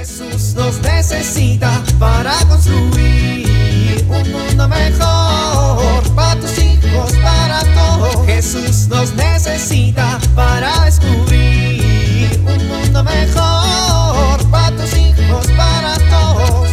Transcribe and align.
Jesús 0.00 0.54
nos 0.54 0.80
necesita 0.80 1.70
para 1.98 2.32
construir 2.48 4.02
un 4.08 4.32
mundo 4.32 4.66
mejor 4.66 6.14
para 6.16 6.40
tus 6.40 6.58
hijos, 6.58 7.12
para 7.22 7.60
todos. 7.74 8.24
Jesús 8.24 8.88
nos 8.88 9.14
necesita 9.14 10.18
para 10.34 10.86
descubrir 10.86 12.30
un 12.46 12.66
mundo 12.66 13.04
mejor 13.04 14.50
para 14.50 14.74
tus 14.74 14.96
hijos, 14.96 15.46
para 15.48 15.94
todos. 16.08 16.70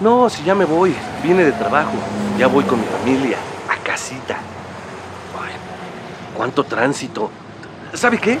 No, 0.00 0.28
si 0.28 0.42
ya 0.42 0.56
me 0.56 0.64
voy. 0.64 0.96
Vine 1.22 1.44
de 1.44 1.52
trabajo. 1.52 1.92
Ya 2.40 2.48
voy 2.48 2.64
con 2.64 2.80
mi 2.80 2.86
familia. 2.86 3.38
A 3.70 3.76
casita. 3.84 4.34
Ay, 5.40 5.52
cuánto 6.36 6.64
tránsito. 6.64 7.30
¿Sabe 7.94 8.18
qué? 8.18 8.40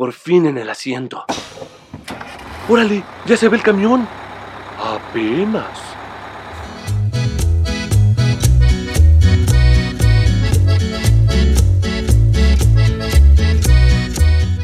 Por 0.00 0.14
fin 0.14 0.46
en 0.46 0.56
el 0.56 0.70
asiento. 0.70 1.26
Órale, 2.70 3.04
ya 3.26 3.36
se 3.36 3.50
ve 3.50 3.58
el 3.58 3.62
camión. 3.62 4.08
Apenas. 4.82 5.78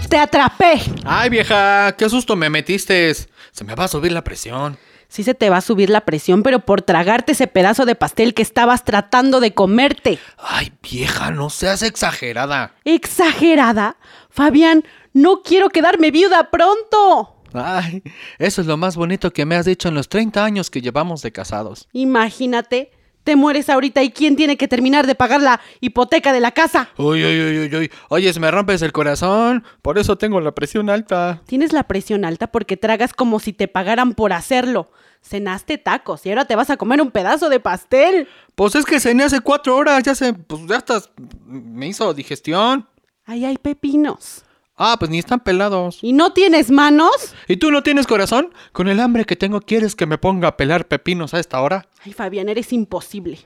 ¡Te 0.08 0.16
atrapé! 0.16 0.80
Ay, 1.04 1.28
vieja, 1.28 1.94
qué 1.98 2.08
susto 2.08 2.34
me 2.34 2.48
metiste. 2.48 3.12
Se 3.12 3.64
me 3.64 3.74
va 3.74 3.84
a 3.84 3.88
subir 3.88 4.12
la 4.12 4.24
presión. 4.24 4.78
Sí 5.08 5.22
se 5.22 5.34
te 5.34 5.50
va 5.50 5.58
a 5.58 5.60
subir 5.60 5.88
la 5.88 6.04
presión, 6.04 6.42
pero 6.42 6.60
por 6.60 6.82
tragarte 6.82 7.32
ese 7.32 7.46
pedazo 7.46 7.84
de 7.84 7.94
pastel 7.94 8.34
que 8.34 8.42
estabas 8.42 8.84
tratando 8.84 9.40
de 9.40 9.54
comerte. 9.54 10.18
Ay, 10.36 10.72
vieja, 10.82 11.30
no 11.30 11.48
seas 11.48 11.82
exagerada. 11.82 12.74
¿Exagerada? 12.84 13.96
Fabián, 14.30 14.84
no 15.16 15.42
quiero 15.42 15.70
quedarme 15.70 16.10
viuda 16.10 16.50
pronto. 16.50 17.36
Ay, 17.54 18.02
eso 18.38 18.60
es 18.60 18.66
lo 18.66 18.76
más 18.76 18.96
bonito 18.96 19.32
que 19.32 19.46
me 19.46 19.56
has 19.56 19.64
dicho 19.64 19.88
en 19.88 19.94
los 19.94 20.10
30 20.10 20.44
años 20.44 20.70
que 20.70 20.82
llevamos 20.82 21.22
de 21.22 21.32
casados. 21.32 21.88
Imagínate, 21.94 22.90
te 23.24 23.34
mueres 23.34 23.70
ahorita 23.70 24.02
y 24.02 24.10
¿quién 24.10 24.36
tiene 24.36 24.58
que 24.58 24.68
terminar 24.68 25.06
de 25.06 25.14
pagar 25.14 25.40
la 25.40 25.62
hipoteca 25.80 26.34
de 26.34 26.40
la 26.40 26.50
casa? 26.50 26.90
Uy, 26.98 27.24
uy, 27.24 27.40
uy, 27.40 27.58
uy, 27.60 27.76
uy. 27.76 27.90
Oyes, 28.10 28.38
me 28.38 28.50
rompes 28.50 28.82
el 28.82 28.92
corazón. 28.92 29.64
Por 29.80 29.98
eso 29.98 30.16
tengo 30.18 30.38
la 30.42 30.54
presión 30.54 30.90
alta. 30.90 31.40
Tienes 31.46 31.72
la 31.72 31.84
presión 31.84 32.26
alta 32.26 32.48
porque 32.48 32.76
tragas 32.76 33.14
como 33.14 33.40
si 33.40 33.54
te 33.54 33.68
pagaran 33.68 34.12
por 34.12 34.34
hacerlo. 34.34 34.90
Cenaste 35.22 35.78
tacos 35.78 36.26
y 36.26 36.28
ahora 36.28 36.44
te 36.44 36.56
vas 36.56 36.68
a 36.68 36.76
comer 36.76 37.00
un 37.00 37.10
pedazo 37.10 37.48
de 37.48 37.58
pastel. 37.58 38.28
Pues 38.54 38.74
es 38.74 38.84
que 38.84 39.00
cené 39.00 39.24
hace 39.24 39.40
cuatro 39.40 39.76
horas, 39.76 40.02
ya 40.02 40.14
se, 40.14 40.34
pues 40.34 40.60
ya 40.66 40.76
estás, 40.76 41.10
me 41.46 41.86
hizo 41.86 42.12
digestión. 42.12 42.86
Ahí 43.24 43.46
hay 43.46 43.56
pepinos. 43.56 44.45
Ah, 44.76 44.96
pues 44.98 45.10
ni 45.10 45.18
están 45.18 45.40
pelados. 45.40 46.00
¿Y 46.02 46.12
no 46.12 46.34
tienes 46.34 46.70
manos? 46.70 47.34
¿Y 47.48 47.56
tú 47.56 47.70
no 47.70 47.82
tienes 47.82 48.06
corazón? 48.06 48.52
Con 48.72 48.88
el 48.88 49.00
hambre 49.00 49.24
que 49.24 49.34
tengo, 49.34 49.60
¿quieres 49.60 49.96
que 49.96 50.04
me 50.04 50.18
ponga 50.18 50.48
a 50.48 50.56
pelar 50.58 50.86
pepinos 50.86 51.32
a 51.32 51.40
esta 51.40 51.62
hora? 51.62 51.88
Ay, 52.04 52.12
Fabián, 52.12 52.50
eres 52.50 52.72
imposible. 52.74 53.38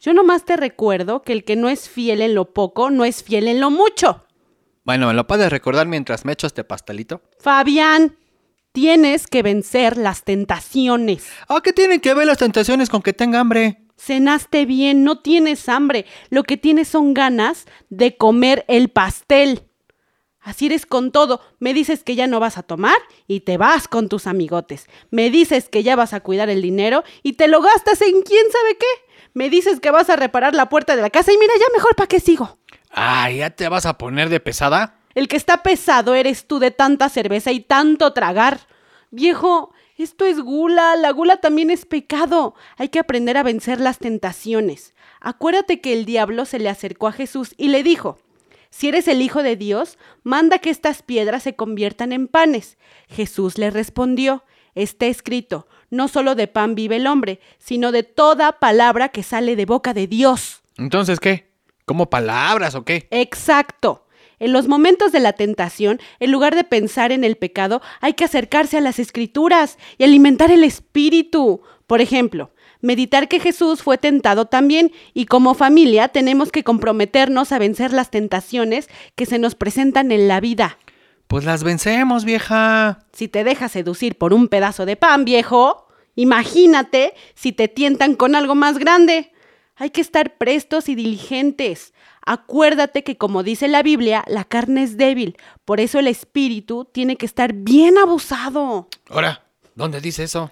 Yo 0.00 0.12
nomás 0.12 0.44
te 0.44 0.56
recuerdo 0.56 1.22
que 1.22 1.32
el 1.32 1.44
que 1.44 1.56
no 1.56 1.68
es 1.68 1.88
fiel 1.88 2.20
en 2.20 2.34
lo 2.34 2.52
poco, 2.52 2.90
no 2.90 3.04
es 3.04 3.24
fiel 3.24 3.48
en 3.48 3.60
lo 3.60 3.70
mucho. 3.70 4.24
Bueno, 4.84 5.08
¿me 5.08 5.14
lo 5.14 5.26
puedes 5.26 5.50
recordar 5.50 5.88
mientras 5.88 6.24
me 6.24 6.32
echo 6.32 6.46
este 6.46 6.62
pastelito? 6.62 7.20
Fabián, 7.40 8.16
tienes 8.70 9.26
que 9.26 9.42
vencer 9.42 9.96
las 9.96 10.22
tentaciones. 10.22 11.26
¿Ah, 11.48 11.60
qué 11.64 11.72
tienen 11.72 12.00
que 12.00 12.14
ver 12.14 12.26
las 12.26 12.38
tentaciones 12.38 12.90
con 12.90 13.02
que 13.02 13.12
tenga 13.12 13.40
hambre? 13.40 13.82
Cenaste 13.96 14.66
bien, 14.66 15.02
no 15.02 15.18
tienes 15.18 15.68
hambre. 15.68 16.06
Lo 16.30 16.44
que 16.44 16.56
tienes 16.56 16.86
son 16.86 17.12
ganas 17.12 17.66
de 17.90 18.16
comer 18.16 18.64
el 18.68 18.88
pastel. 18.90 19.62
Así 20.46 20.66
eres 20.66 20.86
con 20.86 21.10
todo. 21.10 21.40
Me 21.58 21.74
dices 21.74 22.04
que 22.04 22.14
ya 22.14 22.28
no 22.28 22.38
vas 22.38 22.56
a 22.56 22.62
tomar 22.62 22.96
y 23.26 23.40
te 23.40 23.58
vas 23.58 23.88
con 23.88 24.08
tus 24.08 24.28
amigotes. 24.28 24.86
Me 25.10 25.28
dices 25.28 25.68
que 25.68 25.82
ya 25.82 25.96
vas 25.96 26.12
a 26.12 26.20
cuidar 26.20 26.48
el 26.48 26.62
dinero 26.62 27.02
y 27.24 27.32
te 27.32 27.48
lo 27.48 27.60
gastas 27.60 28.00
en 28.00 28.22
quién 28.22 28.44
sabe 28.52 28.76
qué. 28.78 28.86
Me 29.34 29.50
dices 29.50 29.80
que 29.80 29.90
vas 29.90 30.08
a 30.08 30.14
reparar 30.14 30.54
la 30.54 30.68
puerta 30.68 30.94
de 30.94 31.02
la 31.02 31.10
casa 31.10 31.32
y 31.32 31.36
mira, 31.36 31.52
ya 31.58 31.66
mejor 31.74 31.96
para 31.96 32.06
qué 32.06 32.20
sigo. 32.20 32.58
Ah, 32.92 33.28
¿ya 33.28 33.50
te 33.50 33.68
vas 33.68 33.86
a 33.86 33.98
poner 33.98 34.28
de 34.28 34.38
pesada? 34.38 35.00
El 35.16 35.26
que 35.26 35.36
está 35.36 35.64
pesado 35.64 36.14
eres 36.14 36.46
tú 36.46 36.60
de 36.60 36.70
tanta 36.70 37.08
cerveza 37.08 37.50
y 37.50 37.58
tanto 37.58 38.12
tragar. 38.12 38.68
Viejo, 39.10 39.72
esto 39.98 40.26
es 40.26 40.38
gula, 40.38 40.94
la 40.94 41.10
gula 41.10 41.38
también 41.38 41.70
es 41.70 41.86
pecado. 41.86 42.54
Hay 42.76 42.90
que 42.90 43.00
aprender 43.00 43.36
a 43.36 43.42
vencer 43.42 43.80
las 43.80 43.98
tentaciones. 43.98 44.94
Acuérdate 45.20 45.80
que 45.80 45.92
el 45.92 46.04
diablo 46.04 46.44
se 46.44 46.60
le 46.60 46.68
acercó 46.68 47.08
a 47.08 47.12
Jesús 47.12 47.54
y 47.56 47.66
le 47.66 47.82
dijo, 47.82 48.18
si 48.76 48.88
eres 48.88 49.08
el 49.08 49.22
Hijo 49.22 49.42
de 49.42 49.56
Dios, 49.56 49.96
manda 50.22 50.58
que 50.58 50.68
estas 50.68 51.02
piedras 51.02 51.44
se 51.44 51.56
conviertan 51.56 52.12
en 52.12 52.28
panes. 52.28 52.76
Jesús 53.08 53.56
le 53.56 53.70
respondió, 53.70 54.44
está 54.74 55.06
escrito, 55.06 55.66
no 55.88 56.08
solo 56.08 56.34
de 56.34 56.46
pan 56.46 56.74
vive 56.74 56.96
el 56.96 57.06
hombre, 57.06 57.40
sino 57.58 57.90
de 57.90 58.02
toda 58.02 58.60
palabra 58.60 59.08
que 59.08 59.22
sale 59.22 59.56
de 59.56 59.64
boca 59.64 59.94
de 59.94 60.06
Dios. 60.06 60.60
Entonces, 60.76 61.20
¿qué? 61.20 61.50
¿Como 61.86 62.10
palabras 62.10 62.74
o 62.74 62.84
qué? 62.84 63.08
Exacto. 63.10 64.04
En 64.38 64.52
los 64.52 64.68
momentos 64.68 65.10
de 65.10 65.20
la 65.20 65.32
tentación, 65.32 65.98
en 66.20 66.30
lugar 66.30 66.54
de 66.54 66.64
pensar 66.64 67.12
en 67.12 67.24
el 67.24 67.36
pecado, 67.36 67.80
hay 68.02 68.12
que 68.12 68.26
acercarse 68.26 68.76
a 68.76 68.82
las 68.82 68.98
escrituras 68.98 69.78
y 69.96 70.04
alimentar 70.04 70.50
el 70.50 70.64
espíritu. 70.64 71.62
Por 71.86 72.02
ejemplo, 72.02 72.50
meditar 72.80 73.28
que 73.28 73.40
Jesús 73.40 73.82
fue 73.82 73.98
tentado 73.98 74.46
también 74.46 74.92
y 75.14 75.26
como 75.26 75.54
familia 75.54 76.08
tenemos 76.08 76.52
que 76.52 76.64
comprometernos 76.64 77.52
a 77.52 77.58
vencer 77.58 77.92
las 77.92 78.10
tentaciones 78.10 78.88
que 79.14 79.26
se 79.26 79.38
nos 79.38 79.54
presentan 79.54 80.12
en 80.12 80.28
la 80.28 80.40
vida. 80.40 80.78
Pues 81.26 81.44
las 81.44 81.64
vencemos, 81.64 82.24
vieja. 82.24 83.00
Si 83.12 83.28
te 83.28 83.42
dejas 83.42 83.72
seducir 83.72 84.16
por 84.16 84.32
un 84.32 84.48
pedazo 84.48 84.86
de 84.86 84.96
pan, 84.96 85.24
viejo, 85.24 85.88
imagínate 86.14 87.14
si 87.34 87.52
te 87.52 87.68
tientan 87.68 88.14
con 88.14 88.36
algo 88.36 88.54
más 88.54 88.78
grande. 88.78 89.32
Hay 89.74 89.90
que 89.90 90.00
estar 90.00 90.36
prestos 90.36 90.88
y 90.88 90.94
diligentes. 90.94 91.92
Acuérdate 92.24 93.04
que 93.04 93.16
como 93.16 93.42
dice 93.42 93.68
la 93.68 93.82
Biblia, 93.82 94.24
la 94.26 94.44
carne 94.44 94.82
es 94.82 94.96
débil, 94.96 95.36
por 95.64 95.78
eso 95.80 95.98
el 96.00 96.08
espíritu 96.08 96.84
tiene 96.84 97.16
que 97.16 97.26
estar 97.26 97.52
bien 97.52 97.98
abusado. 97.98 98.88
Ahora, 99.10 99.44
¿dónde 99.74 100.00
dice 100.00 100.24
eso? 100.24 100.50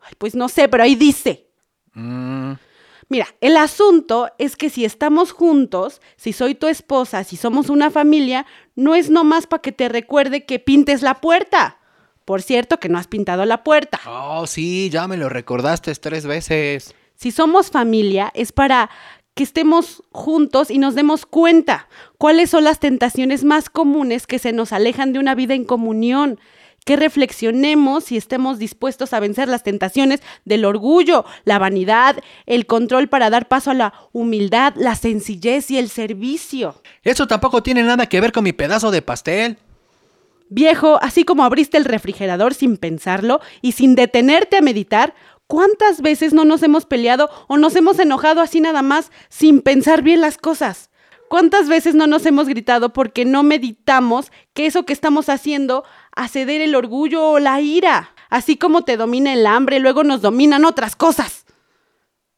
Ay, 0.00 0.12
pues 0.18 0.36
no 0.36 0.48
sé, 0.48 0.68
pero 0.68 0.84
ahí 0.84 0.94
dice. 0.94 1.45
Mm, 1.96 2.52
Mira, 3.08 3.28
el 3.40 3.56
asunto 3.56 4.30
es 4.38 4.56
que 4.56 4.68
si 4.68 4.84
estamos 4.84 5.30
juntos, 5.30 6.00
si 6.16 6.32
soy 6.32 6.56
tu 6.56 6.66
esposa, 6.66 7.22
si 7.22 7.36
somos 7.36 7.68
una 7.68 7.90
familia, 7.90 8.46
no 8.74 8.96
es 8.96 9.10
nomás 9.10 9.46
para 9.46 9.62
que 9.62 9.70
te 9.70 9.88
recuerde 9.88 10.44
que 10.44 10.58
pintes 10.58 11.02
la 11.02 11.20
puerta. 11.20 11.78
Por 12.24 12.42
cierto, 12.42 12.78
que 12.78 12.88
no 12.88 12.98
has 12.98 13.06
pintado 13.06 13.44
la 13.44 13.62
puerta. 13.62 14.00
Oh, 14.08 14.48
sí, 14.48 14.90
ya 14.90 15.06
me 15.06 15.16
lo 15.16 15.28
recordaste 15.28 15.94
tres 15.94 16.26
veces. 16.26 16.94
Si 17.14 17.30
somos 17.30 17.70
familia, 17.70 18.32
es 18.34 18.50
para 18.50 18.90
que 19.34 19.44
estemos 19.44 20.02
juntos 20.10 20.70
y 20.72 20.78
nos 20.78 20.96
demos 20.96 21.26
cuenta 21.26 21.88
cuáles 22.18 22.50
son 22.50 22.64
las 22.64 22.80
tentaciones 22.80 23.44
más 23.44 23.70
comunes 23.70 24.26
que 24.26 24.40
se 24.40 24.52
nos 24.52 24.72
alejan 24.72 25.12
de 25.12 25.20
una 25.20 25.36
vida 25.36 25.54
en 25.54 25.64
comunión. 25.64 26.40
Que 26.86 26.96
reflexionemos 26.96 28.12
y 28.12 28.16
estemos 28.16 28.58
dispuestos 28.58 29.12
a 29.12 29.20
vencer 29.20 29.48
las 29.48 29.64
tentaciones 29.64 30.22
del 30.44 30.64
orgullo, 30.64 31.24
la 31.44 31.58
vanidad, 31.58 32.16
el 32.46 32.64
control 32.64 33.08
para 33.08 33.28
dar 33.28 33.48
paso 33.48 33.72
a 33.72 33.74
la 33.74 33.92
humildad, 34.12 34.72
la 34.76 34.94
sencillez 34.94 35.70
y 35.70 35.78
el 35.78 35.90
servicio. 35.90 36.80
Eso 37.02 37.26
tampoco 37.26 37.62
tiene 37.62 37.82
nada 37.82 38.06
que 38.06 38.20
ver 38.20 38.30
con 38.30 38.44
mi 38.44 38.52
pedazo 38.52 38.92
de 38.92 39.02
pastel. 39.02 39.58
Viejo, 40.48 41.00
así 41.02 41.24
como 41.24 41.42
abriste 41.42 41.76
el 41.76 41.84
refrigerador 41.84 42.54
sin 42.54 42.76
pensarlo 42.76 43.40
y 43.62 43.72
sin 43.72 43.96
detenerte 43.96 44.56
a 44.56 44.62
meditar, 44.62 45.12
¿cuántas 45.48 46.00
veces 46.00 46.32
no 46.32 46.44
nos 46.44 46.62
hemos 46.62 46.86
peleado 46.86 47.28
o 47.48 47.56
nos 47.56 47.74
hemos 47.74 47.98
enojado 47.98 48.40
así 48.40 48.60
nada 48.60 48.82
más 48.82 49.10
sin 49.28 49.60
pensar 49.60 50.02
bien 50.02 50.20
las 50.20 50.38
cosas? 50.38 50.90
¿Cuántas 51.28 51.68
veces 51.68 51.96
no 51.96 52.06
nos 52.06 52.24
hemos 52.26 52.46
gritado 52.46 52.92
porque 52.92 53.24
no 53.24 53.42
meditamos 53.42 54.30
que 54.54 54.66
eso 54.66 54.84
que 54.84 54.92
estamos 54.92 55.28
haciendo 55.28 55.82
a 56.16 56.28
ceder 56.28 56.60
el 56.60 56.74
orgullo 56.74 57.24
o 57.30 57.38
la 57.38 57.60
ira? 57.60 58.10
Así 58.28 58.56
como 58.56 58.82
te 58.82 58.96
domina 58.96 59.32
el 59.32 59.46
hambre, 59.46 59.78
luego 59.78 60.02
nos 60.02 60.20
dominan 60.20 60.64
otras 60.64 60.96
cosas. 60.96 61.46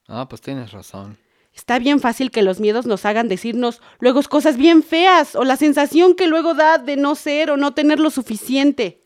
Ah, 0.06 0.28
pues 0.28 0.40
tienes 0.42 0.72
razón. 0.72 1.18
Está 1.58 1.78
bien 1.80 1.98
fácil 1.98 2.30
que 2.30 2.42
los 2.42 2.60
miedos 2.60 2.86
nos 2.86 3.04
hagan 3.04 3.28
decirnos 3.28 3.82
luego 3.98 4.22
cosas 4.22 4.56
bien 4.56 4.84
feas 4.84 5.34
o 5.34 5.42
la 5.42 5.56
sensación 5.56 6.14
que 6.14 6.28
luego 6.28 6.54
da 6.54 6.78
de 6.78 6.96
no 6.96 7.16
ser 7.16 7.50
o 7.50 7.56
no 7.56 7.74
tener 7.74 7.98
lo 7.98 8.10
suficiente. 8.10 9.02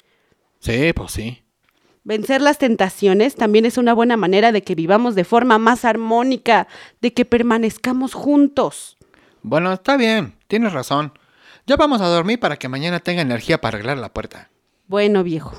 Sí, 0.58 0.92
pues 0.92 1.12
sí. 1.12 1.42
Vencer 2.04 2.42
las 2.42 2.58
tentaciones 2.58 3.36
también 3.36 3.64
es 3.64 3.78
una 3.78 3.94
buena 3.94 4.16
manera 4.16 4.52
de 4.52 4.62
que 4.62 4.74
vivamos 4.74 5.14
de 5.14 5.24
forma 5.24 5.58
más 5.58 5.84
armónica, 5.84 6.68
de 7.00 7.14
que 7.14 7.24
permanezcamos 7.24 8.12
juntos. 8.12 8.98
Bueno, 9.42 9.72
está 9.72 9.96
bien, 9.96 10.36
tienes 10.46 10.72
razón. 10.72 11.12
Ya 11.66 11.76
vamos 11.76 12.00
a 12.00 12.08
dormir 12.08 12.38
para 12.38 12.58
que 12.58 12.68
mañana 12.68 13.00
tenga 13.00 13.22
energía 13.22 13.60
para 13.60 13.78
arreglar 13.78 13.98
la 13.98 14.12
puerta. 14.12 14.51
Bueno, 14.86 15.22
viejo. 15.22 15.54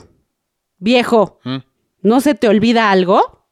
Viejo, 0.78 1.40
¿Mm? 1.44 1.58
¿no 2.02 2.22
se 2.22 2.36
te 2.36 2.48
olvida 2.48 2.92
algo? 2.92 3.48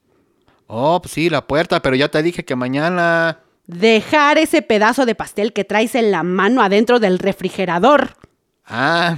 Oh, 0.67 1.01
pues 1.01 1.13
sí, 1.13 1.29
la 1.29 1.47
puerta, 1.47 1.81
pero 1.81 1.95
ya 1.95 2.09
te 2.09 2.21
dije 2.23 2.45
que 2.45 2.55
mañana... 2.55 3.39
Dejar 3.67 4.37
ese 4.37 4.61
pedazo 4.61 5.05
de 5.05 5.15
pastel 5.15 5.53
que 5.53 5.63
traes 5.63 5.95
en 5.95 6.11
la 6.11 6.23
mano 6.23 6.61
adentro 6.61 6.99
del 6.99 7.19
refrigerador. 7.19 8.15
Ah, 8.65 9.17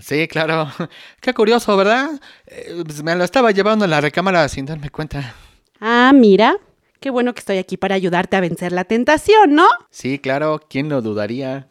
sí, 0.00 0.28
claro. 0.28 0.68
Qué 1.20 1.34
curioso, 1.34 1.76
¿verdad? 1.76 2.20
Eh, 2.46 2.82
pues 2.84 3.02
me 3.02 3.14
lo 3.16 3.24
estaba 3.24 3.50
llevando 3.50 3.84
en 3.84 3.90
la 3.90 4.00
recámara 4.00 4.48
sin 4.48 4.66
darme 4.66 4.90
cuenta. 4.90 5.34
Ah, 5.80 6.12
mira. 6.14 6.56
Qué 7.00 7.10
bueno 7.10 7.32
que 7.32 7.38
estoy 7.40 7.58
aquí 7.58 7.76
para 7.76 7.94
ayudarte 7.94 8.36
a 8.36 8.40
vencer 8.40 8.72
la 8.72 8.84
tentación, 8.84 9.54
¿no? 9.54 9.68
Sí, 9.90 10.18
claro, 10.18 10.60
¿quién 10.68 10.88
lo 10.88 11.00
dudaría? 11.00 11.68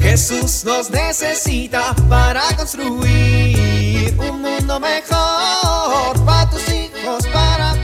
Jesús 0.00 0.64
nos 0.64 0.90
necesita 0.90 1.94
para 2.08 2.42
construir 2.56 4.16
un 4.18 4.42
mundo 4.42 4.80
mejor 4.80 6.24
para 6.24 6.50
tus 6.50 6.68
hijos, 6.68 7.26
para. 7.28 7.74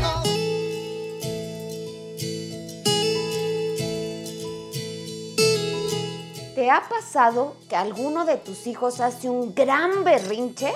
¿Te 6.54 6.70
ha 6.70 6.82
pasado 6.88 7.56
que 7.68 7.76
alguno 7.76 8.24
de 8.24 8.36
tus 8.36 8.66
hijos 8.66 9.00
hace 9.00 9.28
un 9.28 9.54
gran 9.54 10.04
berrinche 10.04 10.72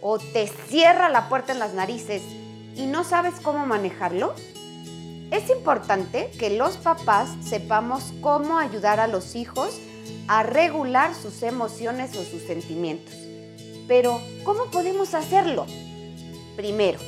o 0.00 0.18
te 0.18 0.50
cierra 0.68 1.08
la 1.08 1.28
puerta 1.28 1.52
en 1.52 1.58
las 1.58 1.74
narices 1.74 2.22
y 2.74 2.86
no 2.86 3.04
sabes 3.04 3.34
cómo 3.42 3.66
manejarlo? 3.66 4.34
Es 5.30 5.50
importante 5.50 6.30
que 6.38 6.48
los 6.48 6.78
papás 6.78 7.28
sepamos 7.42 8.14
cómo 8.22 8.58
ayudar 8.58 8.98
a 8.98 9.06
los 9.06 9.34
hijos 9.34 9.78
a 10.26 10.42
regular 10.42 11.14
sus 11.14 11.42
emociones 11.42 12.16
o 12.16 12.24
sus 12.24 12.42
sentimientos. 12.42 13.14
Pero, 13.86 14.20
¿cómo 14.44 14.70
podemos 14.70 15.12
hacerlo? 15.12 15.66
Primero, 16.56 16.98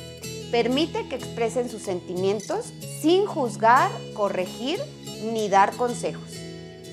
permite 0.51 1.07
que 1.07 1.15
expresen 1.15 1.67
sus 1.67 1.81
sentimientos 1.81 2.71
sin 3.01 3.25
juzgar, 3.25 3.89
corregir 4.13 4.79
ni 5.23 5.49
dar 5.49 5.75
consejos. 5.75 6.31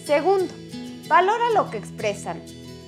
Segundo, 0.06 0.54
valora 1.08 1.50
lo 1.50 1.70
que 1.70 1.76
expresan. 1.76 2.42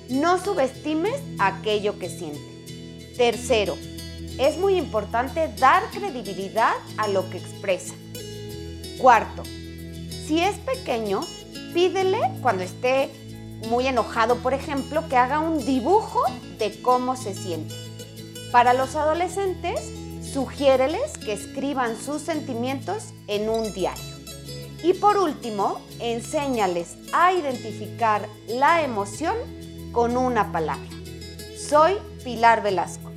No 0.09 0.43
subestimes 0.43 1.19
aquello 1.39 1.99
que 1.99 2.09
sienten. 2.09 3.15
Tercero, 3.15 3.77
es 4.39 4.57
muy 4.57 4.77
importante 4.77 5.47
dar 5.59 5.83
credibilidad 5.91 6.73
a 6.97 7.07
lo 7.07 7.29
que 7.29 7.37
expresan. 7.37 8.10
Cuarto, 9.01 9.41
si 10.27 10.41
es 10.41 10.57
pequeño, 10.59 11.21
pídele 11.73 12.19
cuando 12.43 12.61
esté 12.61 13.09
muy 13.67 13.87
enojado, 13.87 14.35
por 14.35 14.53
ejemplo, 14.53 15.09
que 15.09 15.17
haga 15.17 15.39
un 15.39 15.65
dibujo 15.65 16.21
de 16.59 16.79
cómo 16.83 17.15
se 17.15 17.33
siente. 17.33 17.73
Para 18.51 18.73
los 18.73 18.95
adolescentes, 18.95 19.81
sugiéreles 20.21 21.17
que 21.17 21.33
escriban 21.33 21.99
sus 21.99 22.21
sentimientos 22.21 23.05
en 23.25 23.49
un 23.49 23.73
diario. 23.73 24.03
Y 24.83 24.93
por 24.93 25.17
último, 25.17 25.81
enséñales 25.99 26.95
a 27.11 27.33
identificar 27.33 28.29
la 28.47 28.83
emoción 28.83 29.35
con 29.91 30.15
una 30.15 30.51
palabra. 30.51 30.89
Soy 31.57 31.97
Pilar 32.23 32.61
Velasco. 32.61 33.10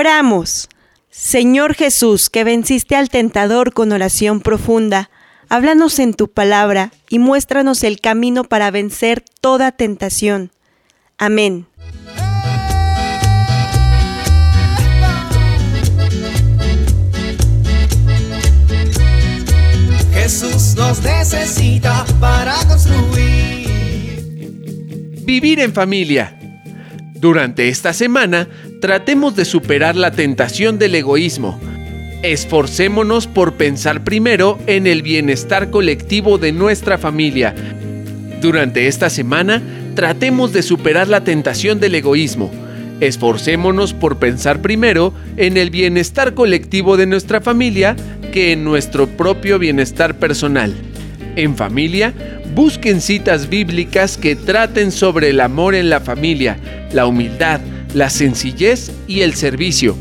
Oramos. 0.00 0.70
Señor 1.10 1.74
Jesús, 1.74 2.30
que 2.30 2.42
venciste 2.42 2.96
al 2.96 3.10
tentador 3.10 3.74
con 3.74 3.92
oración 3.92 4.40
profunda, 4.40 5.10
háblanos 5.50 5.98
en 5.98 6.14
tu 6.14 6.28
palabra 6.28 6.90
y 7.10 7.18
muéstranos 7.18 7.84
el 7.84 8.00
camino 8.00 8.44
para 8.44 8.70
vencer 8.70 9.22
toda 9.42 9.72
tentación. 9.72 10.52
Amén. 11.18 11.66
Jesús 20.14 20.76
nos 20.76 21.02
necesita 21.02 22.06
para 22.18 22.54
construir. 22.66 23.68
Vivir 25.26 25.60
en 25.60 25.74
familia. 25.74 26.38
Durante 27.16 27.68
esta 27.68 27.92
semana, 27.92 28.48
tratemos 28.80 29.36
de 29.36 29.44
superar 29.44 29.94
la 29.94 30.10
tentación 30.10 30.78
del 30.78 30.94
egoísmo. 30.94 31.60
Esforcémonos 32.22 33.26
por 33.26 33.54
pensar 33.54 34.04
primero 34.04 34.58
en 34.66 34.86
el 34.86 35.02
bienestar 35.02 35.70
colectivo 35.70 36.38
de 36.38 36.52
nuestra 36.52 36.98
familia. 36.98 37.54
Durante 38.40 38.86
esta 38.86 39.10
semana, 39.10 39.62
tratemos 39.94 40.52
de 40.52 40.62
superar 40.62 41.08
la 41.08 41.22
tentación 41.24 41.78
del 41.78 41.94
egoísmo. 41.94 42.50
Esforcémonos 43.00 43.92
por 43.92 44.18
pensar 44.18 44.60
primero 44.60 45.12
en 45.36 45.56
el 45.56 45.70
bienestar 45.70 46.34
colectivo 46.34 46.96
de 46.96 47.06
nuestra 47.06 47.40
familia 47.40 47.96
que 48.32 48.52
en 48.52 48.64
nuestro 48.64 49.06
propio 49.06 49.58
bienestar 49.58 50.18
personal. 50.18 50.74
En 51.36 51.56
familia, 51.56 52.14
busquen 52.54 53.00
citas 53.00 53.48
bíblicas 53.48 54.16
que 54.16 54.36
traten 54.36 54.90
sobre 54.90 55.30
el 55.30 55.40
amor 55.40 55.74
en 55.74 55.88
la 55.90 56.00
familia, 56.00 56.58
la 56.92 57.06
humildad, 57.06 57.60
la 57.94 58.10
sencillez 58.10 58.92
y 59.06 59.22
el 59.22 59.34
servicio, 59.34 59.96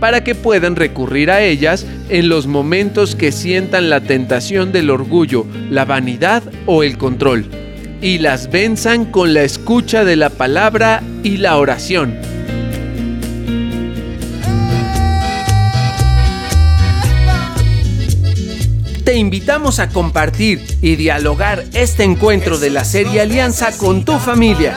para 0.00 0.24
que 0.24 0.34
puedan 0.34 0.76
recurrir 0.76 1.30
a 1.30 1.42
ellas 1.42 1.86
en 2.08 2.28
los 2.28 2.46
momentos 2.46 3.16
que 3.16 3.32
sientan 3.32 3.90
la 3.90 4.00
tentación 4.00 4.72
del 4.72 4.90
orgullo, 4.90 5.46
la 5.70 5.84
vanidad 5.84 6.42
o 6.66 6.82
el 6.82 6.98
control, 6.98 7.46
y 8.00 8.18
las 8.18 8.50
venzan 8.50 9.06
con 9.06 9.34
la 9.34 9.42
escucha 9.42 10.04
de 10.04 10.16
la 10.16 10.30
palabra 10.30 11.02
y 11.22 11.38
la 11.38 11.56
oración. 11.56 12.36
Te 19.06 19.14
invitamos 19.14 19.78
a 19.78 19.88
compartir 19.88 20.60
y 20.82 20.96
dialogar 20.96 21.64
este 21.74 22.02
encuentro 22.02 22.58
de 22.58 22.70
la 22.70 22.84
serie 22.84 23.20
Alianza 23.20 23.70
con 23.78 24.04
tu 24.04 24.18
familia. 24.18 24.76